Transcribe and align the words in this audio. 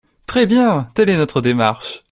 Très 0.25 0.47
bien! 0.47 0.89
Telle 0.95 1.11
est 1.11 1.17
notre 1.17 1.41
démarche. 1.41 1.99